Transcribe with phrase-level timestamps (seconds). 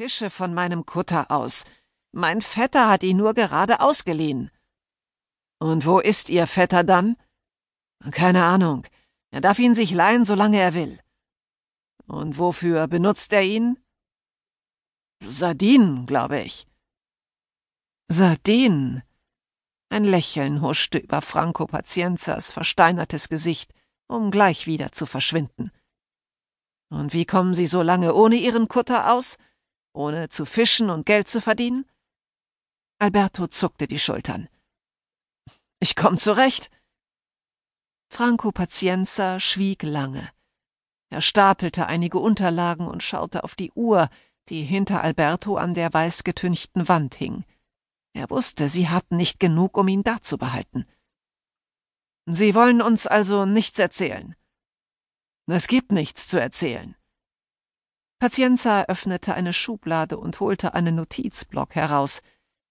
[0.00, 1.66] fische von meinem Kutter aus.
[2.10, 4.50] Mein Vetter hat ihn nur gerade ausgeliehen.
[5.58, 7.18] Und wo ist Ihr Vetter dann?
[8.10, 8.86] Keine Ahnung.
[9.30, 10.98] Er darf ihn sich leihen, solange er will.
[12.06, 13.78] Und wofür benutzt er ihn?
[15.22, 16.66] Sardinen, glaube ich.
[18.08, 19.02] Sardinen?
[19.90, 23.74] Ein Lächeln huschte über Franco Pazienzas versteinertes Gesicht,
[24.08, 25.70] um gleich wieder zu verschwinden.
[26.88, 29.36] Und wie kommen Sie so lange ohne Ihren Kutter aus?
[29.92, 31.84] Ohne zu fischen und Geld zu verdienen?
[32.98, 34.48] Alberto zuckte die Schultern.
[35.80, 36.70] Ich komm zurecht.
[38.08, 40.30] Franco Pazienza schwieg lange.
[41.10, 44.10] Er stapelte einige Unterlagen und schaute auf die Uhr,
[44.48, 47.44] die hinter Alberto an der weißgetünchten Wand hing.
[48.12, 50.86] Er wusste, sie hatten nicht genug, um ihn da zu behalten.
[52.26, 54.36] Sie wollen uns also nichts erzählen.
[55.46, 56.94] Es gibt nichts zu erzählen.
[58.20, 62.20] Pazienza öffnete eine Schublade und holte einen Notizblock heraus.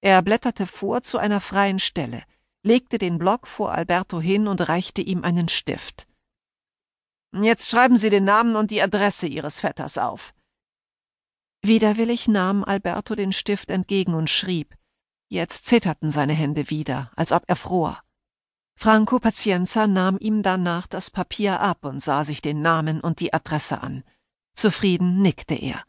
[0.00, 2.22] Er blätterte vor zu einer freien Stelle,
[2.62, 6.06] legte den Block vor Alberto hin und reichte ihm einen Stift.
[7.32, 10.32] Jetzt schreiben Sie den Namen und die Adresse Ihres Vetters auf.
[11.60, 14.76] Widerwillig nahm Alberto den Stift entgegen und schrieb.
[15.28, 18.00] Jetzt zitterten seine Hände wieder, als ob er fror.
[18.76, 23.32] Franco Pazienza nahm ihm danach das Papier ab und sah sich den Namen und die
[23.32, 24.04] Adresse an.
[24.54, 25.84] Zufrieden nickte er.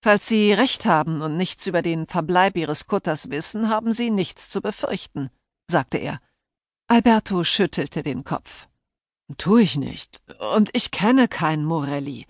[0.00, 4.48] Falls Sie recht haben und nichts über den Verbleib Ihres Kutters wissen, haben Sie nichts
[4.48, 5.30] zu befürchten,
[5.68, 6.20] sagte er.
[6.86, 8.68] Alberto schüttelte den Kopf.
[9.36, 10.22] Tu ich nicht.
[10.54, 12.26] Und ich kenne keinen Morelli.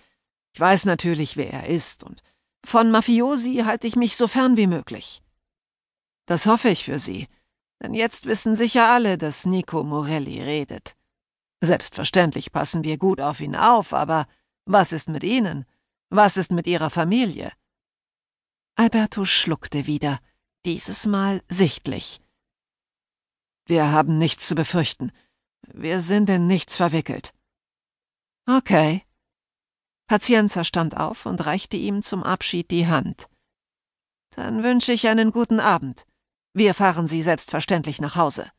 [0.55, 2.23] Ich weiß natürlich, wer er ist, und
[2.65, 5.23] von Mafiosi halte ich mich so fern wie möglich.
[6.27, 7.29] Das hoffe ich für Sie,
[7.81, 10.97] denn jetzt wissen sicher alle, dass Nico Morelli redet.
[11.61, 14.27] Selbstverständlich passen wir gut auf ihn auf, aber
[14.69, 15.65] was ist mit Ihnen?
[16.11, 17.53] Was ist mit Ihrer Familie?
[18.77, 20.21] Alberto schluckte wieder,
[20.67, 22.21] dieses Mal sichtlich.
[23.65, 25.11] Wir haben nichts zu befürchten.
[25.63, 27.35] Wir sind in nichts verwickelt.
[28.47, 29.05] Okay.
[30.07, 33.29] Pazienza stand auf und reichte ihm zum Abschied die Hand.
[34.37, 36.07] Dann wünsche ich einen guten Abend.
[36.53, 38.51] Wir fahren Sie selbstverständlich nach Hause.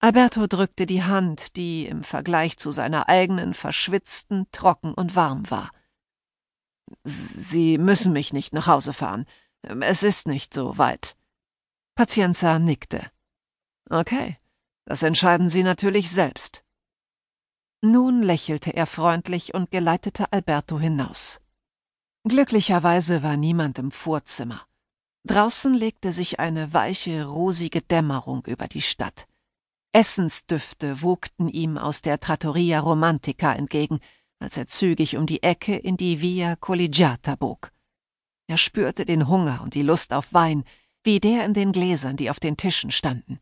[0.00, 5.70] Alberto drückte die Hand, die im Vergleich zu seiner eigenen verschwitzten, trocken und warm war.
[7.02, 9.26] Sie müssen mich nicht nach Hause fahren.
[9.62, 11.16] Es ist nicht so weit.
[11.96, 13.10] Pazienza nickte.
[13.90, 14.38] Okay,
[14.84, 16.64] das entscheiden Sie natürlich selbst.
[17.80, 21.40] Nun lächelte er freundlich und geleitete Alberto hinaus.
[22.24, 24.66] Glücklicherweise war niemand im Vorzimmer.
[25.24, 29.27] Draußen legte sich eine weiche, rosige Dämmerung über die Stadt.
[29.98, 33.98] Essensdüfte wogten ihm aus der Trattoria Romantica entgegen,
[34.38, 37.72] als er zügig um die Ecke in die Via Collegiata bog.
[38.46, 40.62] Er spürte den Hunger und die Lust auf Wein,
[41.02, 43.40] wie der in den Gläsern, die auf den Tischen standen.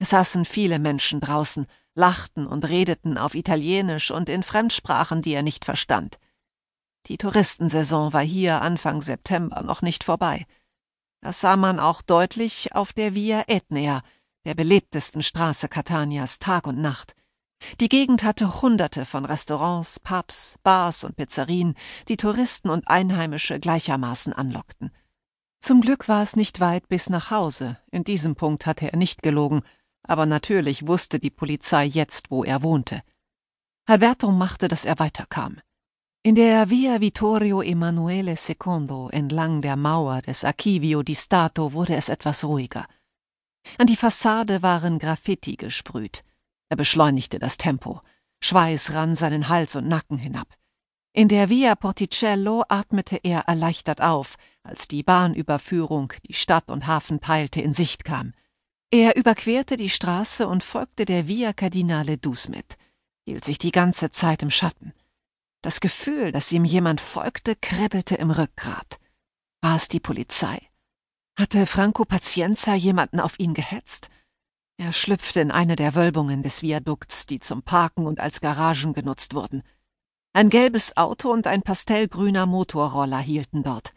[0.00, 5.44] Es saßen viele Menschen draußen, lachten und redeten auf Italienisch und in Fremdsprachen, die er
[5.44, 6.18] nicht verstand.
[7.06, 10.48] Die Touristensaison war hier Anfang September noch nicht vorbei.
[11.20, 14.02] Das sah man auch deutlich auf der Via Etnea,
[14.44, 17.14] der belebtesten Straße Catanias, Tag und Nacht.
[17.80, 21.74] Die Gegend hatte Hunderte von Restaurants, Pubs, Bars und Pizzerien,
[22.08, 24.90] die Touristen und Einheimische gleichermaßen anlockten.
[25.60, 29.22] Zum Glück war es nicht weit bis nach Hause, in diesem Punkt hatte er nicht
[29.22, 29.62] gelogen,
[30.02, 33.02] aber natürlich wusste die Polizei jetzt, wo er wohnte.
[33.84, 35.60] Alberto machte, dass er weiterkam.
[36.22, 42.08] In der Via Vittorio Emanuele II entlang der Mauer des Archivio di Stato wurde es
[42.08, 42.86] etwas ruhiger.
[43.78, 46.24] An die Fassade waren Graffiti gesprüht.
[46.68, 48.00] Er beschleunigte das Tempo.
[48.42, 50.48] Schweiß rann seinen Hals und Nacken hinab.
[51.12, 57.20] In der Via Porticello atmete er erleichtert auf, als die Bahnüberführung, die Stadt und Hafen
[57.20, 58.32] teilte, in Sicht kam.
[58.92, 62.76] Er überquerte die Straße und folgte der Via Cardinale Dusmet,
[63.24, 64.92] hielt sich die ganze Zeit im Schatten.
[65.62, 68.98] Das Gefühl, dass ihm jemand folgte, kribbelte im Rückgrat.
[69.60, 70.69] War es die Polizei?
[71.40, 74.10] Hatte Franco Pazienza jemanden auf ihn gehetzt?
[74.76, 79.32] Er schlüpfte in eine der Wölbungen des Viadukts, die zum Parken und als Garagen genutzt
[79.32, 79.62] wurden.
[80.34, 83.94] Ein gelbes Auto und ein pastellgrüner Motorroller hielten dort.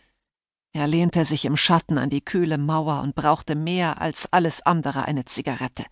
[0.72, 5.04] Er lehnte sich im Schatten an die kühle Mauer und brauchte mehr als alles andere
[5.04, 5.84] eine Zigarette.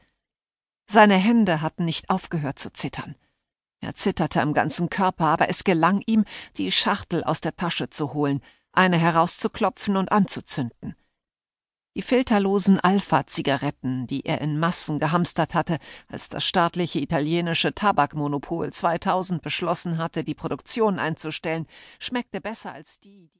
[0.89, 3.15] Seine Hände hatten nicht aufgehört zu zittern.
[3.81, 6.23] Er zitterte am ganzen Körper, aber es gelang ihm,
[6.55, 8.39] die Schachtel aus der Tasche zu holen,
[8.71, 10.95] eine herauszuklopfen und anzuzünden.
[11.93, 15.77] Die filterlosen Alpha-Zigaretten, die er in Massen gehamstert hatte,
[16.07, 21.67] als das staatliche italienische Tabakmonopol 2000 beschlossen hatte, die Produktion einzustellen,
[21.99, 23.29] schmeckte besser als die, die